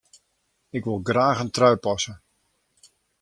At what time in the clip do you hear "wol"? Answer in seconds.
0.87-0.99